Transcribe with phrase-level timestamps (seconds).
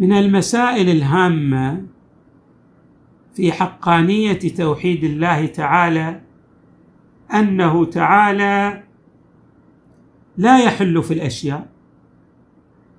[0.00, 1.86] من المسائل الهامة
[3.34, 6.20] في حقانية توحيد الله تعالى
[7.34, 8.82] أنه تعالى
[10.36, 11.68] لا يحل في الأشياء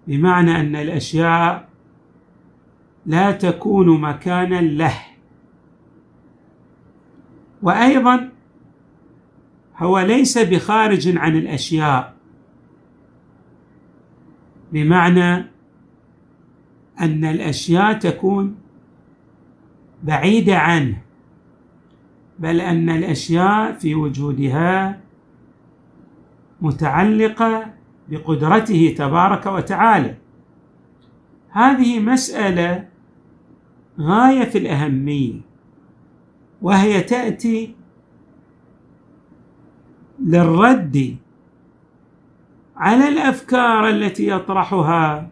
[0.08, 1.70] بمعنى أن الأشياء
[3.06, 4.95] لا تكون مكانا له.
[7.62, 8.30] وأيضا
[9.78, 12.16] هو ليس بخارج عن الأشياء
[14.72, 15.51] بمعنى
[17.02, 18.55] أن الأشياء تكون
[20.03, 21.02] بعيدة عنه
[22.39, 24.99] بل أن الأشياء في وجودها
[26.61, 27.73] متعلقة
[28.09, 30.16] بقدرته تبارك وتعالى.
[31.49, 32.88] هذه مسألة
[33.99, 35.41] غاية في الأهمية
[36.61, 37.75] وهي تأتي
[40.19, 41.17] للرد
[42.77, 45.29] على الأفكار التي يطرحها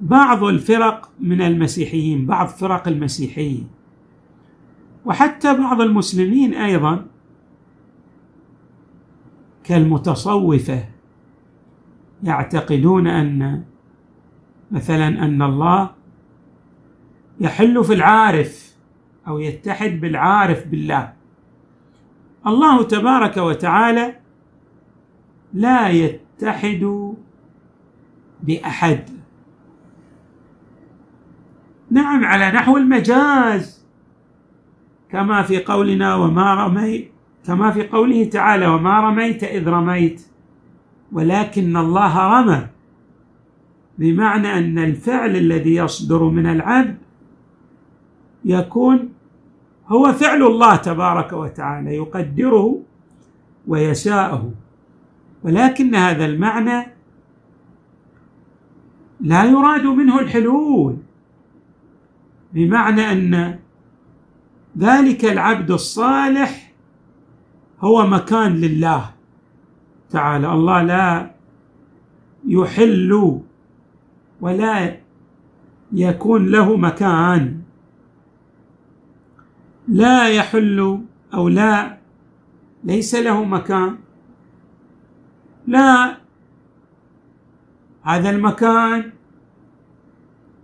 [0.00, 3.68] بعض الفرق من المسيحيين بعض فرق المسيحيين.
[5.04, 7.06] وحتى بعض المسلمين أيضا
[9.64, 10.84] كالمتصوفة
[12.22, 13.64] يعتقدون أن
[14.70, 15.90] مثلا أن الله
[17.40, 18.76] يحل في العارف
[19.28, 21.12] أو يتحد بالعارف بالله.
[22.46, 24.16] الله تبارك وتعالى
[25.52, 27.14] لا يتحد
[28.42, 29.17] بأحد.
[31.90, 33.86] نعم على نحو المجاز.
[35.10, 37.12] كما في قولنا وما رميت
[37.46, 40.22] كما في قوله تعالى وما رميت إذ رميت
[41.12, 42.66] ولكن الله رمى.
[43.98, 46.98] بمعنى أن الفعل الذي يصدر من العبد
[48.44, 49.12] يكون
[49.86, 52.82] هو فعل الله تبارك وتعالى يقدره
[53.66, 54.50] ويشاءه.
[55.44, 56.86] ولكن هذا المعنى
[59.20, 60.96] لا يراد منه الحلول.
[62.52, 63.58] بمعنى أن
[64.78, 66.72] ذلك العبد الصالح
[67.80, 69.10] هو مكان لله
[70.10, 70.52] تعالى.
[70.52, 71.34] الله لا
[72.46, 73.40] يحل
[74.40, 74.96] ولا
[75.92, 77.62] يكون له مكان.
[79.88, 81.00] لا يحل
[81.34, 81.98] أو لا
[82.84, 83.98] ليس له مكان.
[85.66, 86.18] لا
[88.02, 89.12] هذا المكان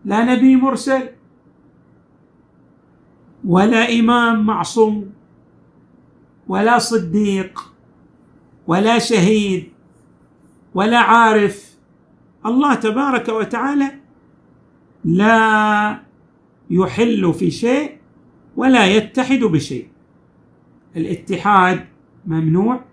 [0.04, 1.08] لا نبي مرسل.
[3.44, 5.12] ولا إمام معصوم
[6.48, 7.72] ولا صديق
[8.66, 9.68] ولا شهيد
[10.74, 11.74] ولا عارف.
[12.46, 13.90] الله تبارك وتعالى
[15.04, 16.00] لا
[16.70, 17.98] يحل في شيء
[18.56, 19.88] ولا يتحد بشيء.
[20.96, 21.86] الاتحاد
[22.26, 22.84] ممنوع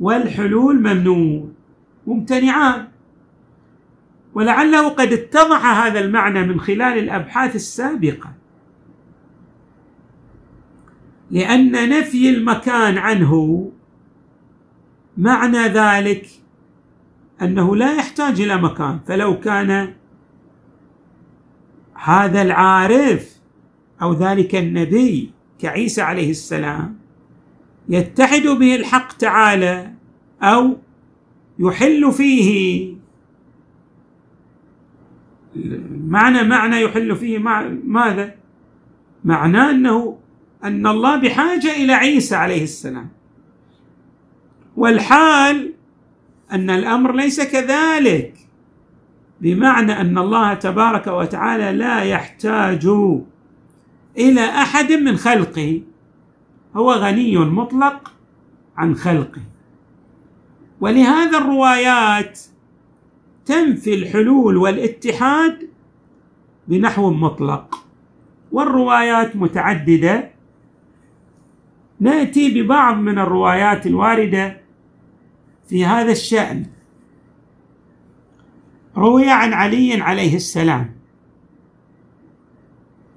[0.00, 1.48] والحلول ممنوع
[2.06, 2.88] ممتنعان.
[4.34, 8.43] ولعله قد اتضح هذا المعنى من خلال الأبحاث السابقة.
[11.34, 13.72] لأن نفي المكان عنه
[15.16, 16.26] معنى ذلك
[17.42, 19.94] أنه لا يحتاج إلى مكان فلو كان
[21.94, 23.40] هذا العارف
[24.02, 26.98] أو ذلك النبي كعيسى عليه السلام
[27.88, 29.92] يتحد به الحق تعالى
[30.42, 30.76] أو
[31.58, 32.94] يحل فيه
[36.06, 37.38] معنى معنى يحل فيه
[37.84, 38.34] ماذا؟
[39.24, 40.18] معناه أنه
[40.64, 43.08] أن الله بحاجة إلى عيسى عليه السلام.
[44.76, 45.74] والحال
[46.52, 48.34] أن الأمر ليس كذلك
[49.40, 52.86] بمعنى أن الله تبارك وتعالى لا يحتاج
[54.18, 55.82] إلى أحد من خلقه.
[56.76, 58.12] هو غني مطلق
[58.76, 59.42] عن خلقه.
[60.80, 62.40] ولهذا الروايات
[63.46, 65.68] تنفي الحلول والاتحاد
[66.68, 67.86] بنحو مطلق
[68.52, 70.33] والروايات متعددة.
[72.00, 74.60] نأتي ببعض من الروايات الواردة
[75.68, 76.66] في هذا الشأن.
[78.96, 80.94] روي عن علي عليه السلام.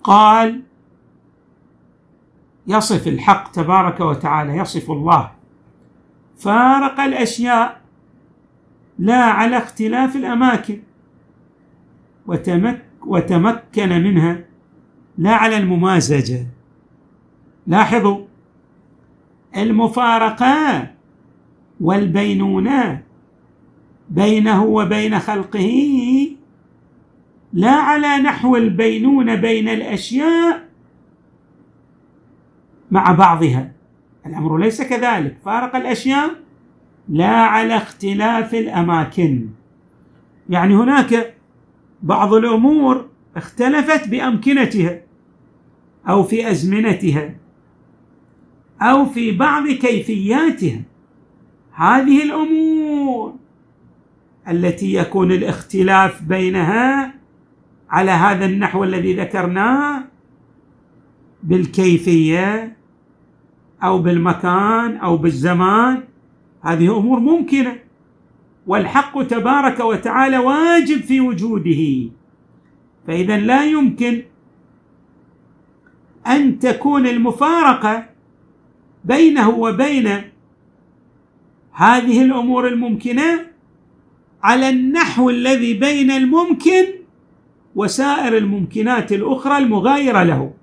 [0.03, 0.63] قال
[2.67, 5.31] يصف الحق تبارك وتعالى يصف الله.
[6.37, 7.81] فارق الأشياء
[8.99, 10.81] لا على اختلاف الأماكن.
[12.27, 14.43] وتمك وتمكن منها
[15.17, 16.47] لا على الممازجة.
[17.67, 18.26] لاحظوا
[19.57, 20.87] المفارقة
[21.81, 23.03] والبينونة
[24.09, 26.27] بينه وبين خلقه
[27.53, 30.67] لا على نحو البينونة بين الأشياء
[32.91, 33.71] مع بعضها.
[34.25, 35.37] الأمر ليس كذلك.
[35.45, 36.29] فارق الأشياء
[37.09, 39.49] لا على اختلاف الأماكن.
[40.49, 41.33] يعني هناك
[42.03, 43.05] بعض الأمور
[43.35, 45.01] اختلفت بأمكنتها
[46.09, 47.35] أو في أزمنتها.
[48.81, 50.81] أو في بعض كيفياتها
[51.73, 53.33] هذه الأمور
[54.49, 57.13] التي يكون الاختلاف بينها
[57.89, 60.03] على هذا النحو الذي ذكرناه
[61.43, 62.77] بالكيفية
[63.83, 66.03] أو بالمكان أو بالزمان
[66.61, 67.79] هذه أمور ممكنة.
[68.67, 72.11] والحق تبارك وتعالى واجب في وجوده.
[73.07, 74.21] فإذا لا يمكن
[76.27, 78.16] أن تكون المفارقة
[79.03, 80.21] بينه وبين
[81.71, 83.47] هذه الأمور الممكنة
[84.43, 86.85] على النحو الذي بين الممكن
[87.75, 90.53] وسائر الممكنات الأخرى المغايرة له.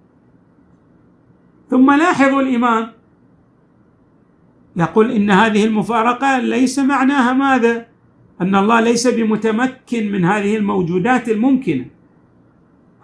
[1.70, 2.92] ثم لاحظوا الإمام
[4.76, 7.86] يقول إن هذه المفارقة ليس معناها ماذا؟
[8.40, 11.84] أن الله ليس بمتمكن من هذه الموجودات الممكنة.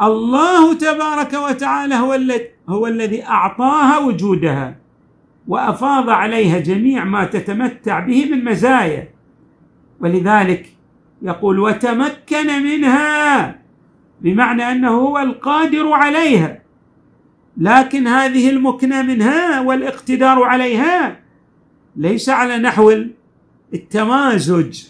[0.00, 2.18] الله تبارك وتعالى هو
[2.68, 4.79] هو الذي أعطاها وجودها.
[5.50, 9.08] وأفاض عليها جميع ما تتمتع به من مزايا.
[10.00, 10.66] ولذلك
[11.22, 13.56] يقول وتمكن منها
[14.20, 16.62] بمعنى أنه هو القادر عليها.
[17.56, 21.20] لكن هذه المكنة منها والاقتدار عليها
[21.96, 23.04] ليس على نحو
[23.74, 24.84] التمازج.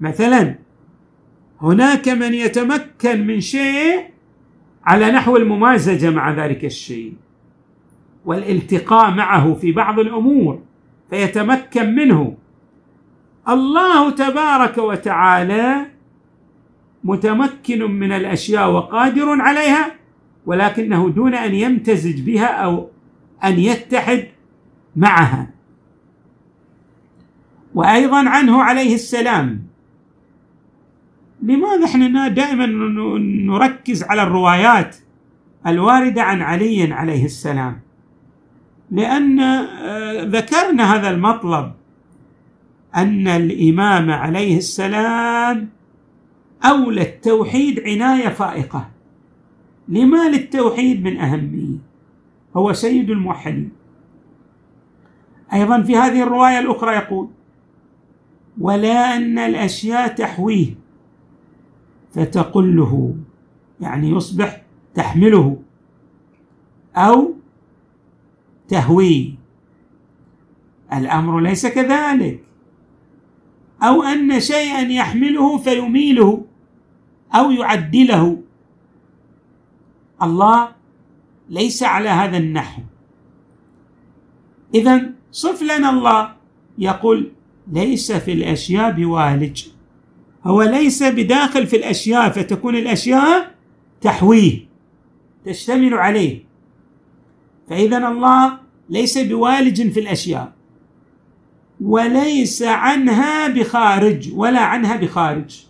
[0.00, 0.54] مثلا
[1.60, 4.04] هناك من يتمكن من شيء
[4.84, 7.25] على نحو الممازجة مع ذلك الشيء.
[8.26, 10.62] والالتقاء معه في بعض الأمور
[11.10, 12.36] فيتمكن منه.
[13.48, 15.86] الله تبارك وتعالى
[17.04, 19.94] متمكن من الأشياء وقادر عليها
[20.46, 22.88] ولكنه دون أن يمتزج بها أو
[23.44, 24.24] أن يتحد
[24.96, 25.50] معها.
[27.74, 29.62] وأيضا عنه عليه السلام.
[31.42, 32.66] لماذا إحنا دائما
[33.46, 34.96] نركز على الروايات
[35.66, 37.85] الواردة عن علي عليه السلام؟
[38.90, 41.72] لأن آه، ذكرنا هذا المطلب
[42.96, 45.68] أن الإمام عليه السلام
[46.64, 48.88] أولى التوحيد عناية فائقة.
[49.88, 51.78] لما للتوحيد من أهمية؟
[52.56, 53.72] هو سيد الموحدين.
[55.52, 57.28] أيضا في هذه الرواية الأخرى يقول
[58.60, 60.74] ولا أن الأشياء تحويه
[62.14, 63.14] فتقله.
[63.80, 64.62] يعني يصبح
[64.94, 65.56] تحمله.
[66.96, 67.35] أو
[68.68, 69.30] تهويه
[70.92, 72.40] الأمر ليس كذلك.
[73.82, 76.44] أو أن شيئا يحمله فيميله
[77.34, 78.42] أو يعدله.
[80.22, 80.68] الله
[81.48, 82.82] ليس على هذا النحو.
[84.74, 86.32] اذا صف لنا الله
[86.78, 87.32] يقول
[87.72, 89.66] ليس في الأشياء بوالج.
[90.44, 93.54] هو ليس بداخل في الأشياء فتكون الأشياء
[94.00, 94.66] تحويه
[95.44, 96.45] تشتمل عليه.
[97.70, 98.58] فاذا الله
[98.90, 100.52] ليس بوالج في الأشياء
[101.80, 105.64] وليس عنها بخارج ولا عنها بخارج.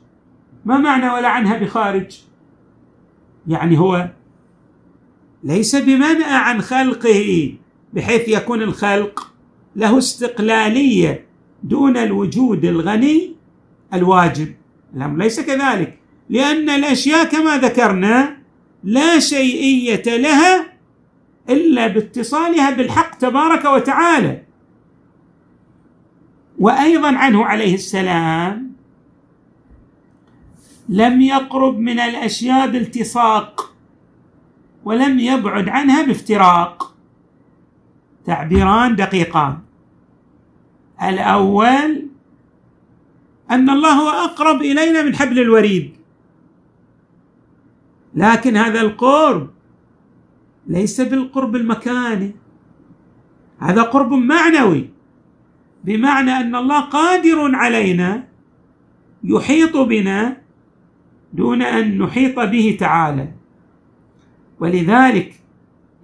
[0.65, 2.21] ما معنى ولا عنها بخارج؟
[3.49, 4.11] يعني هو
[5.45, 7.53] ليس بمنأى عن خلقه
[7.93, 9.33] بحيث يكون الخلق
[9.77, 11.27] له استقلالية
[11.63, 13.37] دون الوجود الغني
[13.95, 14.55] الواجب.
[14.97, 15.99] الأمر ليس كذلك
[16.31, 18.37] لأن الأشياء كما ذكرنا
[18.85, 20.76] لا شيئية لها
[21.51, 24.43] إلا باتصالها بالحق تبارك وتعالى.
[26.59, 28.73] وأيضا عنه عليه السلام
[30.89, 33.75] لم يقرب من الأشياء بالتصاق
[34.85, 36.95] ولم يبعد عنها بافتراق.
[38.25, 39.59] تعبيران دقيقان.
[41.03, 42.07] الأول
[43.51, 45.97] أن الله هو أقرب إلينا من حبل الوريد.
[48.15, 49.51] لكن هذا القرب
[50.69, 52.35] ليس بالقرب المكاني.
[53.59, 54.91] هذا قرب معنوي
[55.85, 58.29] بمعنى أن الله قادر علينا
[59.25, 60.37] يحيط بنا
[61.33, 63.29] دون أن نحيط به تعالى.
[64.61, 65.35] ولذلك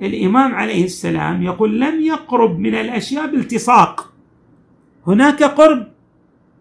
[0.03, 4.13] الإمام عليه السلام يقول لم يقرب من الأشياء بالتصاق
[5.07, 5.89] هناك قرب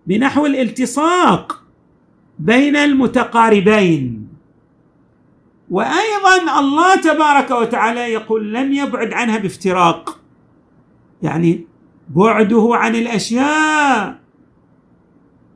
[0.07, 1.63] بنحو الالتصاق
[2.39, 4.20] بين المتقاربين.
[5.71, 10.19] وأيضا الله تبارك وتعالى يقول لم يبعد عنها بافتراق.
[11.21, 11.65] يعني
[12.09, 14.19] بعده عن الأشياء.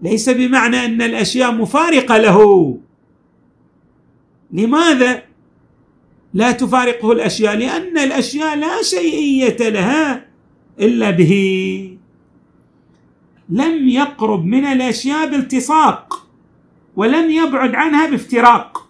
[0.01, 2.39] ليس بمعنى أن الأشياء مفارقة له.
[4.51, 5.23] لماذا
[6.33, 10.25] لا تفارقه الأشياء؟ لأن الأشياء لا شيئية لها
[10.79, 11.33] إلا به.
[13.49, 16.27] لم يقرب من الأشياء بالتصاق
[16.95, 18.84] ولم يبعد عنها بافتراق.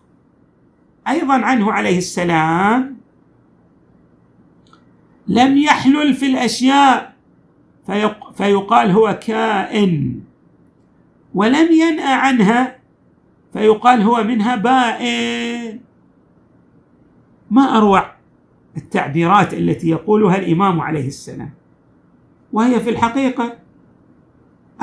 [1.07, 2.97] أيضا عنه عليه السلام
[5.27, 7.15] لم يحلل في الأشياء
[8.35, 10.21] فيقال هو كائن
[11.33, 12.79] ولم ينأ عنها
[13.53, 15.79] فيقال هو منها بائن.
[17.51, 18.15] ما أروع
[18.77, 21.53] التعبيرات التي يقولها الإمام عليه السلام.
[22.53, 23.57] وهي في الحقيقة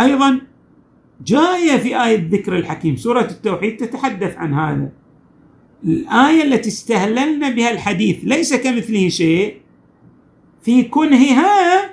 [0.00, 0.40] أيضا
[1.24, 2.96] جاية في آية ذكر الحكيم.
[2.96, 4.92] سورة التوحيد تتحدث عن هذا.
[5.84, 9.56] الآية التي استهللنا بها الحديث ليس كمثله شيء
[10.62, 11.90] في كنهها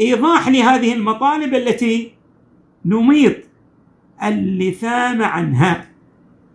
[0.00, 2.12] إيضاح لهذه المطالب التي
[2.84, 3.36] نميط
[4.22, 5.88] اللثام عنها.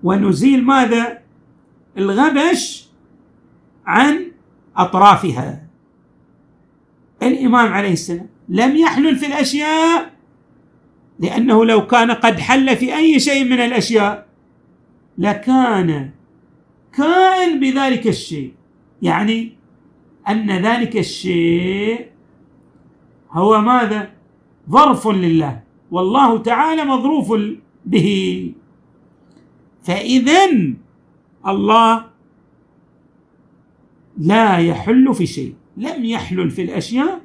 [0.04, 1.22] ونزيل ماذا؟
[1.98, 2.88] الغبش
[3.86, 4.32] عن
[4.78, 5.68] أطرافها.
[7.24, 10.12] الإمام عليه السلام لم يحلل في الأشياء
[11.20, 14.28] لأنه لو كان قد حل في أي شيء من الأشياء
[15.18, 16.10] لكان
[16.94, 18.54] كائن بذلك الشيء.
[19.02, 19.52] يعني
[20.30, 22.08] أن ذلك الشيء
[23.32, 24.10] هو ماذا؟
[24.70, 25.64] ظرف لله.
[25.92, 27.34] والله تعالى مظروف
[27.86, 28.54] به.
[29.84, 30.46] فاذا
[31.48, 32.06] الله
[34.18, 35.54] لا يحل في شيء.
[35.78, 37.22] لم يحلل في الأشياء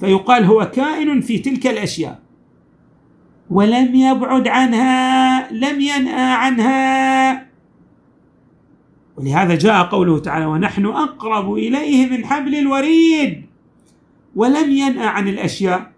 [0.00, 2.20] فيقال هو كائن في تلك الأشياء.
[3.50, 7.49] ولم يبعد عنها لم ينأى عنها.
[9.20, 13.46] ولهذا جاء قوله تعالى ونحن أقرب إليه من حبل الوريد
[14.36, 15.92] ولم ينأى عن الأشياء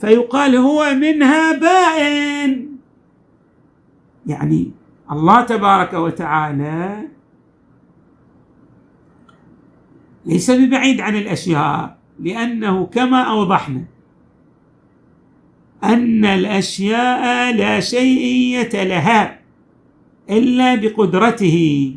[0.00, 2.68] فيقال هو منها بائن.
[4.26, 4.70] يعني
[5.12, 7.08] الله تبارك وتعالى
[10.26, 13.84] ليس ببعيد عن الأشياء لأنه كما أوضحنا
[15.84, 19.38] أن الأشياء لا شيئيه لها
[20.30, 21.96] إلا بقدرته.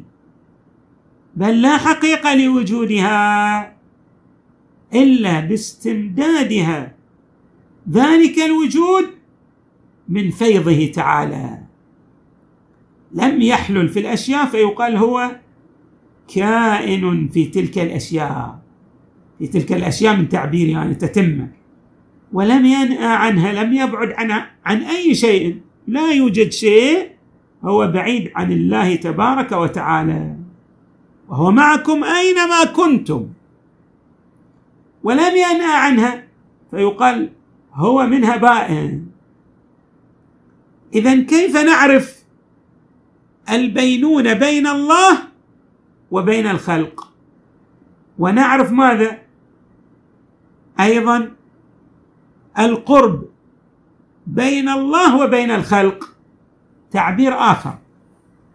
[1.35, 3.73] بل لا حقيقة لوجودها
[4.93, 6.95] إلا باستمدادها.
[7.91, 9.05] ذلك الوجود
[10.09, 11.57] من فيضه تعالى.
[13.13, 15.31] لم يحلل في الأشياء فيقال هو
[16.35, 18.59] كائن في تلك الأشياء.
[19.39, 21.47] في تلك الأشياء من تعبير يعني تتمه
[22.33, 25.61] ولم ينأى عنها لم يبعد عنها عن أي شيء.
[25.87, 27.09] لا يوجد شيء
[27.63, 30.40] هو بعيد عن الله تبارك وتعالى.
[31.31, 33.27] وهو معكم أينما كنتم.
[35.03, 36.23] ولم ينأى عنها
[36.71, 37.29] فيقال
[37.73, 39.07] هو منها بائن.
[40.93, 42.23] اذا كيف نعرف
[43.49, 45.17] البينونه بين الله
[46.11, 47.13] وبين الخلق؟
[48.19, 49.21] ونعرف ماذا؟
[50.79, 51.31] أيضا
[52.59, 53.29] القرب
[54.27, 56.15] بين الله وبين الخلق
[56.91, 57.77] تعبير آخر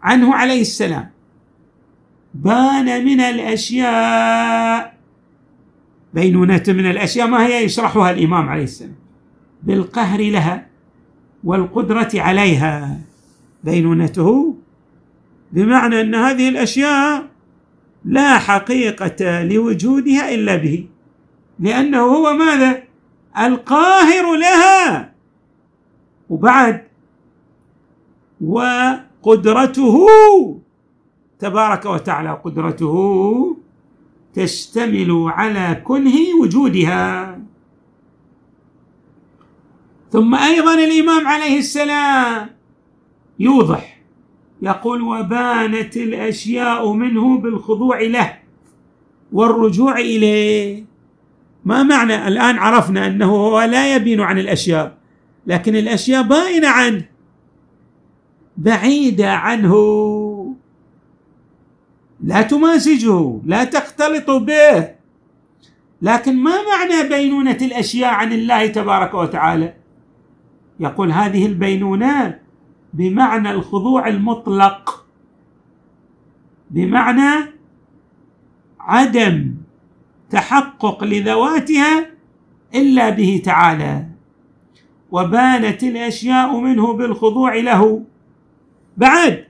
[0.01, 1.16] عنه عليه السلام.
[2.33, 4.97] بان من الأشياء.
[6.13, 8.95] بينونة من الأشياء ما هي يشرحها الإمام عليه السلام؟
[9.63, 10.67] بالقهر لها
[11.43, 12.99] والقدرة عليها.
[13.63, 14.55] بينونته
[15.51, 17.27] بمعنى أن هذه الأشياء
[18.05, 20.87] لا حقيقة لوجودها إلا به
[21.59, 22.83] لأنه هو ماذا؟
[23.39, 25.13] القاهر لها.
[26.29, 26.83] وبعد
[28.41, 30.07] وقدرته
[31.39, 32.95] تبارك وتعالى قدرته
[34.33, 37.39] تشتمل على كنه وجودها.
[40.11, 42.49] ثم أيضا الإمام عليه السلام
[43.39, 43.97] يوضح
[44.61, 48.37] يقول وبانت الأشياء منه بالخضوع له
[49.31, 50.85] والرجوع إليه.
[51.65, 54.97] ما معنى؟ الآن عرفنا أنه هو لا يبين عن الأشياء
[55.47, 57.05] لكن الأشياء باينة عنه
[58.57, 59.73] بعيدة عنه.
[62.21, 64.89] لا تمازجه لا تختلط به.
[66.01, 69.73] لكن ما معنى بينونة الأشياء عن الله تبارك وتعالى؟
[70.79, 72.39] يقول هذه البينونة
[72.93, 75.05] بمعنى الخضوع المطلق
[76.71, 77.45] بمعنى
[78.79, 79.55] عدم
[80.29, 82.09] تحقق لذواتها
[82.75, 84.05] إلا به تعالى.
[85.11, 88.03] وبانت الأشياء منه بالخضوع له.
[88.97, 89.46] بعد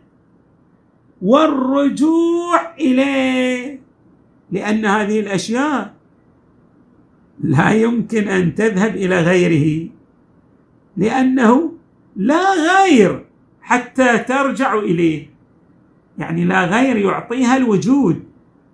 [1.21, 3.79] والرجوع إليه.
[4.51, 5.93] لأن هذه الأشياء
[7.43, 9.89] لا يمكن أن تذهب إلى غيره
[10.97, 11.71] لأنه
[12.15, 13.25] لا غير
[13.61, 15.29] حتى ترجع إليه.
[16.17, 18.23] يعني لا غير يعطيها الوجود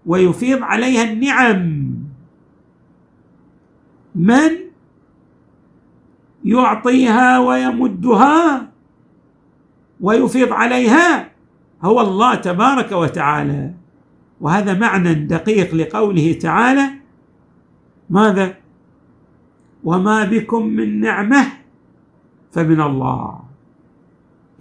[0.05, 1.93] ويفيض عليها النعم.
[4.15, 4.51] من
[6.45, 8.69] يعطيها ويمدها
[10.01, 11.32] ويفيض عليها؟
[11.83, 13.73] هو الله تبارك وتعالى.
[14.41, 16.89] وهذا معنى دقيق لقوله تعالى
[18.09, 18.55] ماذا؟
[19.83, 21.45] وما بكم من نعمة
[22.51, 23.39] فمن الله.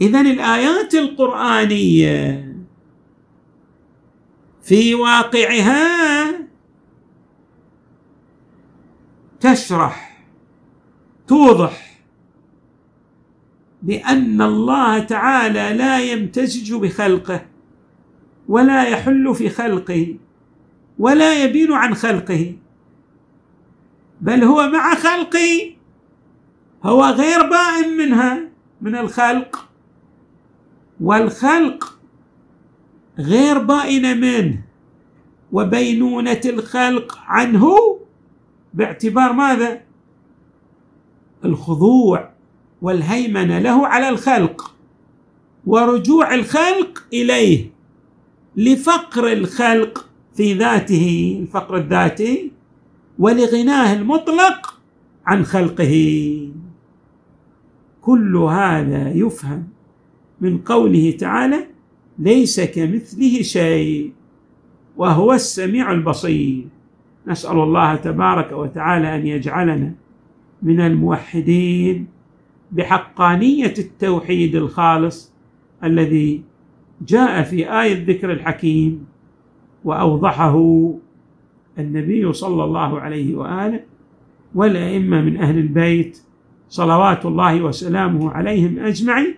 [0.00, 2.52] اذا الآيات القرآنية
[4.62, 6.32] في واقعها
[9.40, 10.24] تشرح
[11.26, 11.91] توضح
[13.82, 17.46] بأن الله تعالى لا يمتزج بخلقه
[18.48, 20.16] ولا يحل في خلقه
[20.98, 22.56] ولا يبين عن خلقه
[24.20, 25.74] بل هو مع خلقه
[26.84, 28.48] هو غير بائن منها
[28.80, 29.68] من الخلق.
[31.00, 31.98] والخلق
[33.18, 34.62] غير بائن منه
[35.52, 37.66] وبينونة الخلق عنه
[38.74, 39.80] باعتبار ماذا؟
[41.44, 42.31] الخضوع.
[42.82, 44.74] والهيمنه له على الخلق
[45.66, 47.70] ورجوع الخلق إليه
[48.56, 52.52] لفقر الخلق في ذاته الفقر الذاتي
[53.18, 54.80] ولغناه المطلق
[55.26, 55.94] عن خلقه.
[58.00, 59.68] كل هذا يفهم
[60.40, 61.66] من قوله تعالى
[62.18, 64.12] ليس كمثله شيء
[64.96, 66.68] وهو السميع البصير.
[67.26, 69.94] نسأل الله تبارك وتعالى أن يجعلنا
[70.62, 72.06] من الموحدين.
[72.72, 75.32] بحقانية التوحيد الخالص
[75.84, 76.42] الذي
[77.06, 79.06] جاء في آية الذكر الحكيم
[79.84, 80.56] وأوضحه
[81.78, 83.80] النبي صلى الله عليه وآله
[84.54, 86.18] والأئمة من أهل البيت
[86.68, 89.34] صلوات الله وسلامه عليهم أجمعين.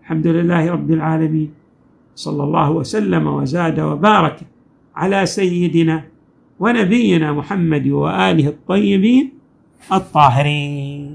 [0.00, 1.50] الحمد لله رب العالمين.
[2.14, 4.40] صلى الله وسلم وزاد وبارك
[4.96, 6.04] على سيدنا
[6.60, 9.32] ونبينا محمد وآله الطيبين
[9.92, 11.11] الطاهرين.